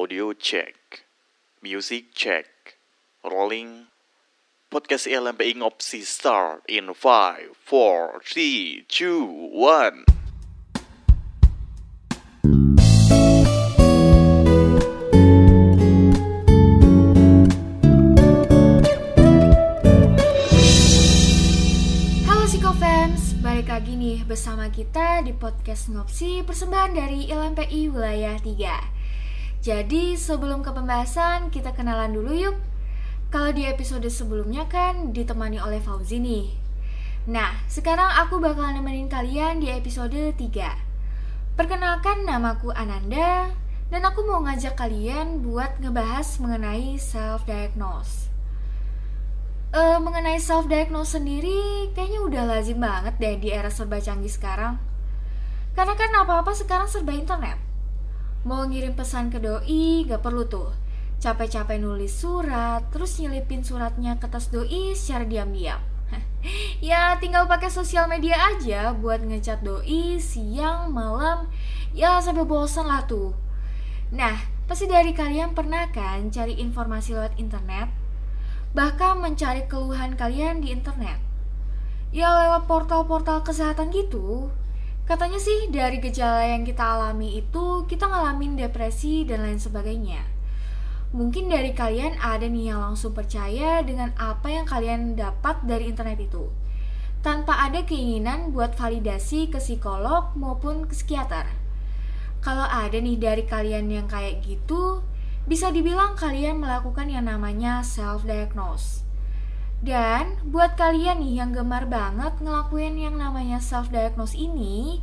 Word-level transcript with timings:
Audio 0.00 0.32
check. 0.32 1.04
Music 1.60 2.16
check. 2.16 2.80
Rolling. 3.20 3.92
Podcast 4.72 5.04
LMPI 5.04 5.60
Ngopsi 5.60 6.08
start 6.08 6.64
in 6.72 6.96
5, 6.96 7.52
4, 7.52 8.24
3, 8.24 8.88
2, 8.88 9.52
1. 9.52 10.08
Halo 22.24 22.48
Psikofans, 22.48 23.36
balik 23.44 23.68
lagi 23.68 24.00
nih 24.00 24.24
bersama 24.24 24.72
kita 24.72 25.20
di 25.20 25.36
podcast 25.36 25.92
Ngopsi 25.92 26.40
persembahan 26.48 26.96
dari 26.96 27.28
LMPI 27.28 27.92
Wilayah 27.92 28.40
3 28.40 28.99
Jadi 29.60 30.16
sebelum 30.16 30.64
ke 30.64 30.72
pembahasan, 30.72 31.52
kita 31.52 31.76
kenalan 31.76 32.16
dulu 32.16 32.32
yuk 32.32 32.56
Kalau 33.28 33.52
di 33.52 33.68
episode 33.68 34.08
sebelumnya 34.08 34.64
kan 34.72 35.12
ditemani 35.12 35.60
oleh 35.60 35.84
Fauzi 35.84 36.16
nih 36.16 36.48
Nah, 37.28 37.60
sekarang 37.68 38.08
aku 38.24 38.40
bakal 38.40 38.72
nemenin 38.72 39.12
kalian 39.12 39.60
di 39.60 39.68
episode 39.68 40.32
3 40.32 40.40
Perkenalkan 41.60 42.24
namaku 42.24 42.72
Ananda 42.72 43.52
Dan 43.92 44.00
aku 44.08 44.24
mau 44.24 44.40
ngajak 44.40 44.80
kalian 44.80 45.44
buat 45.44 45.76
ngebahas 45.76 46.40
mengenai 46.40 46.96
self-diagnose 46.96 48.30
Eh, 49.70 49.98
mengenai 50.02 50.42
self 50.42 50.66
diagnose 50.66 51.14
sendiri 51.14 51.94
kayaknya 51.94 52.26
udah 52.26 52.42
lazim 52.42 52.82
banget 52.82 53.14
deh 53.22 53.38
di 53.38 53.54
era 53.54 53.70
serba 53.70 54.02
canggih 54.02 54.26
sekarang. 54.26 54.82
Karena 55.78 55.94
kan 55.94 56.10
apa-apa 56.10 56.50
sekarang 56.58 56.90
serba 56.90 57.14
internet. 57.14 57.69
Mau 58.44 58.64
ngirim 58.64 58.96
pesan 58.96 59.28
ke 59.28 59.38
doi 59.40 60.04
gak 60.08 60.24
perlu 60.24 60.48
tuh. 60.48 60.72
Capek-capek 61.20 61.76
nulis 61.76 62.12
surat, 62.12 62.80
terus 62.88 63.20
nyelipin 63.20 63.60
suratnya 63.60 64.16
ke 64.16 64.26
tas 64.28 64.48
doi 64.48 64.96
secara 64.96 65.28
diam-diam. 65.28 65.80
ya 66.84 67.20
tinggal 67.20 67.44
pakai 67.44 67.68
sosial 67.68 68.08
media 68.08 68.34
aja 68.56 68.96
buat 68.96 69.20
ngecat 69.20 69.60
doi 69.60 70.16
siang, 70.16 70.90
malam, 70.90 71.52
ya 71.92 72.18
sampai 72.24 72.48
bosan 72.48 72.88
lah 72.88 73.04
tuh. 73.04 73.36
Nah, 74.10 74.40
pasti 74.64 74.88
dari 74.88 75.12
kalian 75.12 75.52
pernah 75.52 75.92
kan 75.92 76.32
cari 76.32 76.56
informasi 76.56 77.12
lewat 77.12 77.36
internet? 77.36 78.00
bahkan 78.70 79.18
mencari 79.18 79.66
keluhan 79.66 80.14
kalian 80.14 80.62
di 80.62 80.70
internet. 80.70 81.18
Ya 82.14 82.30
lewat 82.30 82.66
portal-portal 82.66 83.42
kesehatan 83.42 83.90
gitu. 83.90 84.50
Katanya 85.08 85.38
sih 85.42 85.68
dari 85.68 86.00
gejala 86.00 86.44
yang 86.46 86.62
kita 86.64 86.82
alami 86.82 87.40
itu 87.40 87.84
kita 87.84 88.08
ngalamin 88.08 88.56
depresi 88.56 89.28
dan 89.28 89.44
lain 89.44 89.60
sebagainya. 89.60 90.22
Mungkin 91.10 91.50
dari 91.50 91.74
kalian 91.74 92.22
ada 92.22 92.46
nih 92.46 92.70
yang 92.70 92.80
langsung 92.80 93.10
percaya 93.10 93.82
dengan 93.82 94.14
apa 94.14 94.46
yang 94.46 94.62
kalian 94.62 95.18
dapat 95.18 95.58
dari 95.66 95.90
internet 95.90 96.22
itu. 96.22 96.46
Tanpa 97.20 97.58
ada 97.66 97.82
keinginan 97.82 98.54
buat 98.54 98.78
validasi 98.78 99.50
ke 99.50 99.58
psikolog 99.58 100.30
maupun 100.38 100.86
ke 100.86 100.94
psikiater. 100.94 101.50
Kalau 102.40 102.64
ada 102.64 102.94
nih 102.96 103.20
dari 103.20 103.44
kalian 103.44 103.92
yang 103.92 104.06
kayak 104.08 104.40
gitu, 104.46 105.04
bisa 105.44 105.68
dibilang 105.74 106.14
kalian 106.14 106.62
melakukan 106.62 107.10
yang 107.10 107.26
namanya 107.26 107.84
self-diagnose. 107.84 109.09
Dan 109.80 110.36
buat 110.44 110.76
kalian 110.76 111.24
nih 111.24 111.40
yang 111.40 111.56
gemar 111.56 111.88
banget 111.88 112.36
ngelakuin 112.44 113.00
yang 113.00 113.16
namanya 113.16 113.56
self-diagnose 113.64 114.36
ini, 114.36 115.00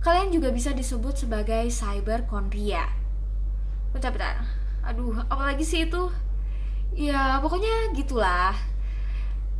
kalian 0.00 0.32
juga 0.32 0.48
bisa 0.48 0.72
disebut 0.72 1.20
sebagai 1.20 1.68
cyberchondria. 1.68 2.88
Bentar-bentar, 3.92 4.48
aduh 4.80 5.20
apalagi 5.28 5.68
sih 5.68 5.84
itu? 5.84 6.08
Ya 6.96 7.36
pokoknya 7.44 7.92
gitulah. 7.92 8.56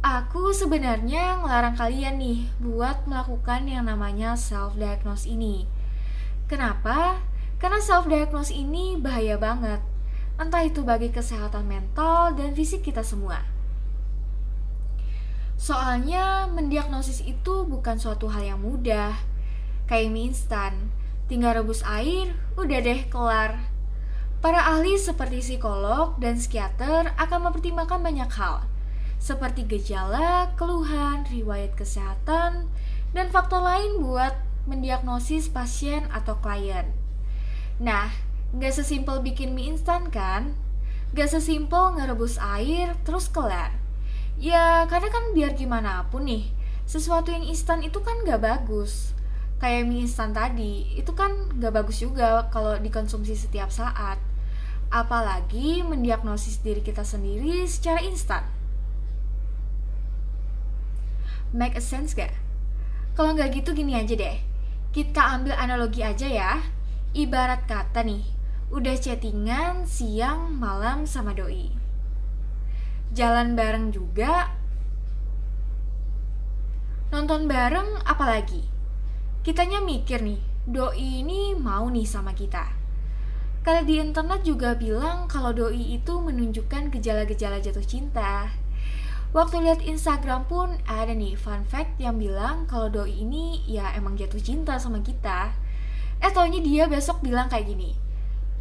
Aku 0.00 0.56
sebenarnya 0.56 1.45
ngelarang 1.45 1.77
kalian 1.77 2.17
nih 2.17 2.48
buat 2.64 3.05
melakukan 3.05 3.68
yang 3.68 3.89
namanya 3.89 4.41
self-diagnose 4.41 5.29
ini. 5.29 5.68
Kenapa? 6.48 7.20
Karena 7.61 7.80
self-diagnose 7.80 8.56
ini 8.56 8.96
bahaya 8.96 9.36
banget, 9.36 9.85
entah 10.41 10.64
itu 10.64 10.80
bagi 10.80 11.12
kesehatan 11.12 11.68
mental 11.68 12.33
dan 12.36 12.52
fisik 12.52 12.85
kita 12.85 13.05
semua. 13.05 13.54
Soalnya 15.55 16.51
mendiagnosis 16.51 17.25
itu 17.25 17.65
bukan 17.65 17.97
suatu 17.97 18.29
hal 18.29 18.45
yang 18.55 18.61
mudah, 18.61 19.17
kayak 19.89 20.11
mie 20.13 20.33
instan, 20.33 20.91
tinggal 21.31 21.57
rebus 21.57 21.81
air, 21.87 22.37
udah 22.59 22.79
deh 22.85 23.07
kelar. 23.09 23.70
Para 24.45 24.61
ahli 24.61 25.01
seperti 25.01 25.41
psikolog 25.41 26.20
dan 26.20 26.37
psikiater 26.37 27.17
akan 27.17 27.48
mempertimbangkan 27.48 28.05
banyak 28.05 28.29
hal, 28.37 28.69
seperti 29.17 29.65
gejala, 29.65 30.53
keluhan, 30.61 31.25
riwayat 31.33 31.73
kesehatan, 31.73 32.69
dan 33.17 33.27
faktor 33.33 33.65
lain 33.65 34.05
buat 34.05 34.36
mendiagnosis 34.69 35.48
pasien 35.48 36.05
atau 36.13 36.36
klien. 36.45 36.92
Nah, 37.81 38.13
gak 38.53 38.77
sesimpel 38.77 39.25
bikin 39.25 39.57
mie 39.57 39.73
instan 39.73 40.13
kan? 40.13 40.53
Gak 41.17 41.33
sesimpel 41.33 41.97
ngerebus 41.97 42.36
air 42.36 42.92
terus 43.09 43.33
kelar. 43.33 43.83
Ya, 44.39 44.84
karena 44.90 45.08
kan 45.08 45.24
biar 45.33 45.55
gimana 45.55 46.06
pun 46.11 46.27
nih, 46.27 46.50
sesuatu 46.84 47.30
yang 47.30 47.46
instan 47.46 47.80
itu 47.83 48.02
kan 48.02 48.27
gak 48.27 48.42
bagus. 48.42 49.14
Kayak 49.62 49.86
mie 49.89 50.05
instan 50.05 50.34
tadi, 50.34 50.90
itu 50.98 51.14
kan 51.14 51.55
gak 51.56 51.72
bagus 51.72 52.02
juga 52.02 52.50
kalau 52.50 52.77
dikonsumsi 52.78 53.34
setiap 53.39 53.70
saat. 53.70 54.18
Apalagi 54.90 55.83
mendiagnosis 55.83 56.61
diri 56.61 56.83
kita 56.83 57.02
sendiri 57.02 57.64
secara 57.64 58.02
instan. 58.02 58.44
Make 61.55 61.78
a 61.78 61.83
sense 61.83 62.18
gak? 62.18 62.34
Kalau 63.14 63.30
nggak 63.30 63.62
gitu 63.62 63.70
gini 63.78 63.94
aja 63.94 64.18
deh. 64.18 64.42
Kita 64.90 65.39
ambil 65.39 65.55
analogi 65.55 66.02
aja 66.02 66.27
ya 66.27 66.58
Ibarat 67.14 67.70
kata 67.70 68.02
nih, 68.02 68.27
udah 68.74 68.98
chattingan 68.98 69.86
siang 69.86 70.58
malam 70.58 71.06
sama 71.06 71.30
doi. 71.30 71.83
Jalan 73.13 73.53
bareng 73.53 73.92
juga. 73.92 74.48
Nonton 77.13 77.45
bareng 77.45 78.01
apalagi? 78.09 78.65
Kitanya 79.45 79.85
mikir 79.85 80.25
nih, 80.25 80.41
doi 80.65 81.20
ini 81.20 81.53
mau 81.53 81.91
nih 81.92 82.09
sama 82.09 82.33
kita. 82.33 82.65
Kalau 83.61 83.85
di 83.85 84.01
internet 84.01 84.41
juga 84.47 84.73
bilang 84.73 85.29
kalau 85.29 85.53
doi 85.53 86.01
itu 86.01 86.17
menunjukkan 86.17 86.89
gejala-gejala 86.89 87.61
jatuh 87.61 87.85
cinta. 87.85 88.48
Waktu 89.36 89.67
lihat 89.67 89.85
Instagram 89.85 90.48
pun 90.48 90.81
ada 90.89 91.13
nih 91.13 91.36
fun 91.36 91.67
fact 91.69 92.01
yang 92.01 92.17
bilang 92.17 92.65
kalau 92.65 92.89
doi 92.89 93.13
ini 93.13 93.61
ya 93.69 93.92
emang 93.92 94.17
jatuh 94.17 94.41
cinta 94.41 94.81
sama 94.81 95.05
kita. 95.05 95.53
Eh 96.25 96.33
taunya 96.33 96.61
dia 96.65 96.89
besok 96.89 97.21
bilang 97.21 97.53
kayak 97.53 97.69
gini 97.69 97.92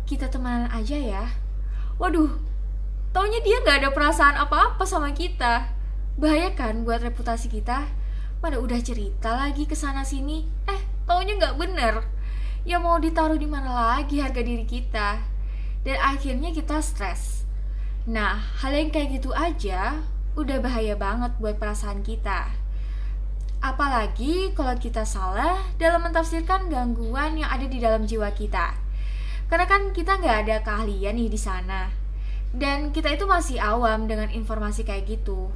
Kita 0.03 0.27
temenan 0.27 0.67
aja 0.67 0.99
ya 0.99 1.23
Waduh 1.95 2.52
Taunya 3.13 3.39
dia 3.45 3.61
gak 3.61 3.85
ada 3.85 3.89
perasaan 3.93 4.35
apa-apa 4.41 4.83
sama 4.89 5.13
kita. 5.13 5.69
Bahaya 6.17 6.49
kan 6.57 6.81
buat 6.81 7.05
reputasi 7.05 7.47
kita? 7.53 7.85
Pada 8.41 8.57
udah 8.57 8.81
cerita 8.81 9.37
lagi 9.37 9.69
ke 9.69 9.77
sana 9.77 10.01
sini. 10.01 10.49
Eh 10.65 10.81
taunya 11.05 11.37
gak 11.37 11.61
bener. 11.61 12.03
Ya 12.65 12.81
mau 12.81 12.97
ditaruh 12.97 13.37
di 13.37 13.45
mana 13.45 13.69
lagi 13.69 14.17
harga 14.17 14.41
diri 14.41 14.65
kita? 14.65 15.21
Dan 15.85 15.97
akhirnya 16.01 16.49
kita 16.49 16.81
stres. 16.81 17.45
Nah 18.09 18.41
hal 18.59 18.73
yang 18.73 18.89
kayak 18.89 19.21
gitu 19.21 19.29
aja 19.31 20.01
Udah 20.33 20.57
bahaya 20.57 20.97
banget 20.97 21.29
buat 21.37 21.61
perasaan 21.61 22.01
kita. 22.01 22.49
Apalagi 23.61 24.49
kalau 24.57 24.73
kita 24.81 25.05
salah 25.05 25.61
dalam 25.77 26.01
mentafsirkan 26.01 26.73
gangguan 26.73 27.37
yang 27.37 27.53
ada 27.53 27.69
di 27.69 27.77
dalam 27.77 28.09
jiwa 28.09 28.33
kita. 28.33 28.73
Karena 29.45 29.69
kan 29.69 29.93
kita 29.93 30.17
nggak 30.17 30.37
ada 30.49 30.55
keahlian 30.65 31.21
nih 31.21 31.29
di 31.29 31.37
sana. 31.37 32.02
Dan 32.53 32.93
kita 32.93 33.09
itu 33.09 33.25
masih 33.25 33.57
awam 33.57 34.05
dengan 34.05 34.29
informasi 34.29 34.85
kayak 34.85 35.09
gitu. 35.09 35.49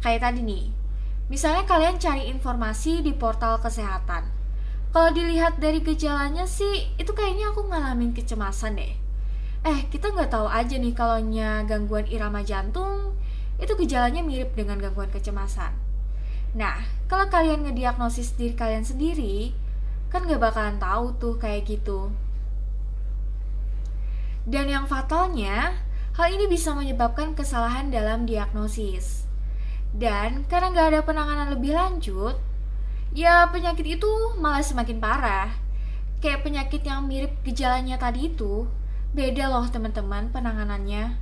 Kayak 0.00 0.32
tadi 0.32 0.40
nih, 0.40 0.72
misalnya 1.28 1.68
kalian 1.68 2.00
cari 2.00 2.32
informasi 2.32 3.04
di 3.04 3.12
portal 3.12 3.60
kesehatan. 3.60 4.24
Kalau 4.90 5.12
dilihat 5.12 5.60
dari 5.60 5.84
gejalanya 5.84 6.48
sih, 6.48 6.88
itu 6.96 7.12
kayaknya 7.12 7.52
aku 7.52 7.68
ngalamin 7.68 8.16
kecemasan 8.16 8.80
deh. 8.80 8.96
Eh, 9.60 9.80
kita 9.92 10.10
nggak 10.16 10.32
tahu 10.32 10.48
aja 10.48 10.80
nih 10.80 10.96
kalau 10.96 11.20
gangguan 11.68 12.08
irama 12.08 12.40
jantung, 12.40 13.12
itu 13.60 13.76
gejalanya 13.76 14.24
mirip 14.24 14.56
dengan 14.56 14.80
gangguan 14.80 15.12
kecemasan. 15.12 15.76
Nah, 16.56 16.82
kalau 17.06 17.30
kalian 17.30 17.68
ngediagnosis 17.68 18.34
diri 18.34 18.56
kalian 18.56 18.82
sendiri, 18.82 19.54
kan 20.10 20.26
gak 20.26 20.42
bakalan 20.42 20.82
tahu 20.82 21.14
tuh 21.20 21.34
kayak 21.38 21.68
gitu. 21.68 22.10
Dan 24.48 24.66
yang 24.66 24.90
fatalnya, 24.90 25.78
hal 26.20 26.36
ini 26.36 26.44
bisa 26.52 26.76
menyebabkan 26.76 27.32
kesalahan 27.32 27.88
dalam 27.88 28.28
diagnosis. 28.28 29.24
Dan 29.96 30.44
karena 30.52 30.76
gak 30.76 30.88
ada 30.92 31.00
penanganan 31.00 31.48
lebih 31.56 31.72
lanjut, 31.72 32.36
ya 33.16 33.48
penyakit 33.48 33.96
itu 33.96 34.36
malah 34.36 34.60
semakin 34.60 35.00
parah. 35.00 35.48
Kayak 36.20 36.44
penyakit 36.44 36.84
yang 36.84 37.08
mirip 37.08 37.40
gejalanya 37.40 37.96
tadi 37.96 38.28
itu, 38.28 38.68
Beda 39.10 39.50
loh 39.50 39.66
teman-teman 39.66 40.30
penanganannya. 40.30 41.18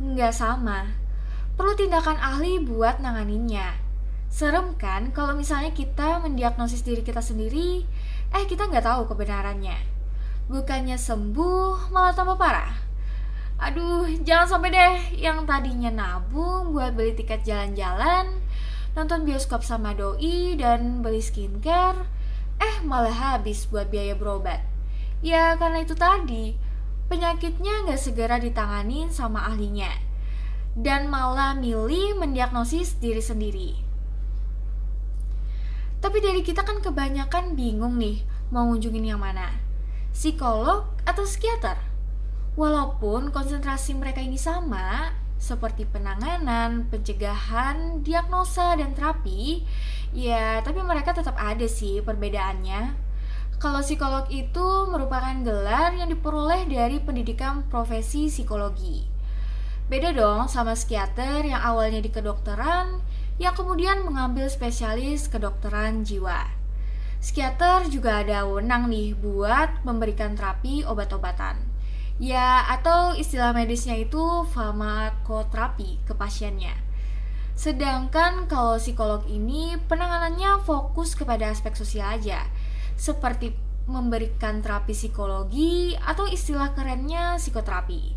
Nggak 0.00 0.32
sama. 0.32 0.96
Perlu 1.60 1.76
tindakan 1.76 2.16
ahli 2.16 2.56
buat 2.56 3.04
nanganinnya. 3.04 3.76
Serem 4.32 4.72
kan 4.80 5.12
kalau 5.12 5.36
misalnya 5.36 5.76
kita 5.76 6.24
mendiagnosis 6.24 6.80
diri 6.80 7.04
kita 7.04 7.20
sendiri, 7.20 7.84
eh 8.32 8.44
kita 8.48 8.64
nggak 8.64 8.88
tahu 8.88 9.12
kebenarannya. 9.12 9.76
Bukannya 10.48 10.96
sembuh, 10.96 11.92
malah 11.92 12.16
tambah 12.16 12.40
parah. 12.40 12.91
Aduh, 13.62 14.10
jangan 14.26 14.58
sampai 14.58 14.74
deh 14.74 15.22
yang 15.22 15.46
tadinya 15.46 15.86
nabung 15.94 16.74
buat 16.74 16.98
beli 16.98 17.14
tiket 17.14 17.46
jalan-jalan, 17.46 18.42
nonton 18.98 19.22
bioskop 19.22 19.62
sama 19.62 19.94
doi, 19.94 20.58
dan 20.58 20.98
beli 20.98 21.22
skincare, 21.22 22.02
eh 22.58 22.82
malah 22.82 23.38
habis 23.38 23.70
buat 23.70 23.86
biaya 23.86 24.18
berobat. 24.18 24.66
Ya 25.22 25.54
karena 25.54 25.86
itu 25.86 25.94
tadi, 25.94 26.58
penyakitnya 27.06 27.86
nggak 27.86 28.02
segera 28.02 28.42
ditangani 28.42 29.06
sama 29.14 29.46
ahlinya 29.46 29.94
dan 30.74 31.06
malah 31.06 31.54
milih 31.54 32.18
mendiagnosis 32.18 32.98
diri 32.98 33.22
sendiri. 33.22 33.70
Tapi 36.02 36.18
dari 36.18 36.42
kita 36.42 36.66
kan 36.66 36.82
kebanyakan 36.82 37.54
bingung 37.54 37.94
nih 37.94 38.26
mau 38.50 38.66
ngunjungin 38.66 39.06
yang 39.06 39.22
mana, 39.22 39.54
psikolog 40.10 40.82
atau 41.06 41.22
psikiater. 41.22 41.91
Walaupun 42.52 43.32
konsentrasi 43.32 43.96
mereka 43.96 44.20
ini 44.20 44.36
sama, 44.36 45.16
seperti 45.40 45.88
penanganan, 45.88 46.84
pencegahan, 46.92 48.04
diagnosa, 48.04 48.76
dan 48.76 48.92
terapi, 48.92 49.64
ya 50.12 50.60
tapi 50.60 50.84
mereka 50.84 51.16
tetap 51.16 51.34
ada 51.40 51.64
sih 51.64 52.04
perbedaannya. 52.04 52.92
Kalau 53.56 53.80
psikolog 53.80 54.28
itu 54.28 54.90
merupakan 54.92 55.32
gelar 55.40 55.96
yang 55.96 56.12
diperoleh 56.12 56.68
dari 56.68 57.00
pendidikan 57.00 57.64
profesi 57.72 58.28
psikologi. 58.28 59.08
Beda 59.88 60.12
dong 60.12 60.44
sama 60.52 60.76
psikiater 60.76 61.48
yang 61.48 61.62
awalnya 61.64 62.04
di 62.04 62.12
kedokteran, 62.12 63.00
yang 63.40 63.56
kemudian 63.56 64.04
mengambil 64.04 64.44
spesialis 64.52 65.24
kedokteran 65.24 66.04
jiwa. 66.04 66.52
Psikiater 67.16 67.88
juga 67.88 68.20
ada 68.20 68.44
wewenang 68.44 68.92
nih 68.92 69.16
buat 69.16 69.80
memberikan 69.88 70.36
terapi 70.36 70.84
obat-obatan. 70.84 71.71
Ya, 72.22 72.62
atau 72.70 73.18
istilah 73.18 73.50
medisnya 73.50 73.98
itu 73.98 74.46
farmakoterapi 74.54 76.06
ke 76.06 76.14
pasiennya. 76.14 76.70
Sedangkan 77.58 78.46
kalau 78.46 78.78
psikolog 78.78 79.26
ini 79.26 79.74
penanganannya 79.90 80.62
fokus 80.62 81.18
kepada 81.18 81.50
aspek 81.50 81.74
sosial 81.74 82.14
aja, 82.14 82.46
seperti 82.94 83.58
memberikan 83.90 84.62
terapi 84.62 84.94
psikologi 84.94 85.98
atau 85.98 86.30
istilah 86.30 86.70
kerennya 86.78 87.42
psikoterapi. 87.42 88.14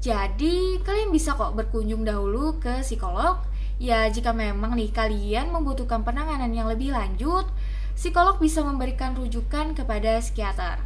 Jadi, 0.00 0.80
kalian 0.80 1.12
bisa 1.12 1.36
kok 1.36 1.52
berkunjung 1.52 2.08
dahulu 2.08 2.56
ke 2.56 2.80
psikolog. 2.80 3.44
Ya, 3.76 4.08
jika 4.08 4.32
memang 4.32 4.72
nih 4.72 4.88
kalian 4.88 5.52
membutuhkan 5.52 6.00
penanganan 6.00 6.56
yang 6.56 6.64
lebih 6.64 6.96
lanjut, 6.96 7.44
psikolog 7.92 8.40
bisa 8.40 8.64
memberikan 8.64 9.12
rujukan 9.12 9.76
kepada 9.76 10.16
psikiater. 10.16 10.80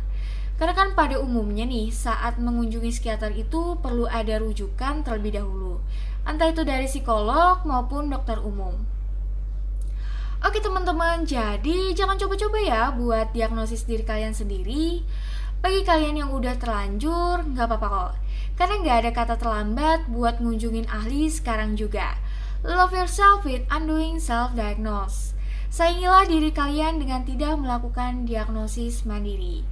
Karena 0.62 0.78
kan 0.78 0.94
pada 0.94 1.18
umumnya 1.18 1.66
nih, 1.66 1.90
saat 1.90 2.38
mengunjungi 2.38 2.94
psikiater 2.94 3.34
itu 3.34 3.82
perlu 3.82 4.06
ada 4.06 4.38
rujukan 4.38 5.02
terlebih 5.02 5.42
dahulu. 5.42 5.82
Entah 6.22 6.54
itu 6.54 6.62
dari 6.62 6.86
psikolog 6.86 7.66
maupun 7.66 8.06
dokter 8.06 8.38
umum. 8.38 8.78
Oke 10.38 10.62
teman-teman, 10.62 11.26
jadi 11.26 11.90
jangan 11.98 12.14
coba-coba 12.14 12.62
ya 12.62 12.94
buat 12.94 13.34
diagnosis 13.34 13.90
diri 13.90 14.06
kalian 14.06 14.38
sendiri. 14.38 15.02
Bagi 15.58 15.82
kalian 15.82 16.22
yang 16.22 16.30
udah 16.30 16.54
terlanjur, 16.54 17.42
nggak 17.42 17.66
apa-apa 17.66 17.88
kok. 17.90 18.12
Karena 18.54 18.74
nggak 18.86 18.96
ada 19.02 19.10
kata 19.10 19.34
terlambat 19.42 20.06
buat 20.14 20.38
ngunjungin 20.38 20.86
ahli 20.86 21.26
sekarang 21.26 21.74
juga. 21.74 22.14
Love 22.62 22.94
yourself 22.94 23.42
with 23.42 23.66
undoing 23.66 24.22
self-diagnose. 24.22 25.34
Sayangilah 25.74 26.30
diri 26.30 26.54
kalian 26.54 27.02
dengan 27.02 27.26
tidak 27.26 27.58
melakukan 27.58 28.30
diagnosis 28.30 29.02
mandiri. 29.02 29.66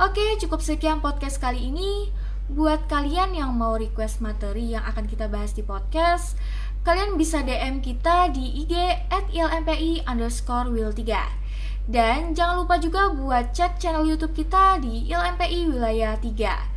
Oke, 0.00 0.40
cukup 0.40 0.64
sekian 0.64 1.04
podcast 1.04 1.36
kali 1.36 1.68
ini. 1.68 2.08
Buat 2.48 2.88
kalian 2.88 3.36
yang 3.36 3.52
mau 3.56 3.76
request 3.76 4.24
materi 4.24 4.72
yang 4.72 4.84
akan 4.88 5.04
kita 5.08 5.28
bahas 5.28 5.52
di 5.52 5.60
podcast, 5.60 6.36
kalian 6.84 7.20
bisa 7.20 7.44
DM 7.44 7.84
kita 7.84 8.32
di 8.32 8.64
IG 8.64 8.74
at 9.12 9.28
ilmpi 9.30 10.02
underscore 10.04 10.68
will 10.72 10.90
3 10.90 11.42
dan 11.90 12.30
jangan 12.30 12.62
lupa 12.62 12.78
juga 12.78 13.10
buat 13.10 13.50
cek 13.50 13.82
channel 13.82 14.06
youtube 14.06 14.34
kita 14.34 14.78
di 14.78 15.10
ilmpi 15.10 15.66
wilayah 15.66 16.14
3 16.18 16.70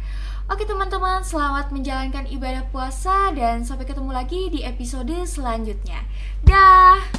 Oke 0.46 0.62
teman-teman, 0.62 1.26
selamat 1.26 1.74
menjalankan 1.74 2.30
ibadah 2.30 2.70
puasa 2.70 3.34
dan 3.34 3.66
sampai 3.66 3.90
ketemu 3.90 4.14
lagi 4.14 4.54
di 4.54 4.62
episode 4.62 5.26
selanjutnya. 5.26 6.06
Dah. 6.46 7.15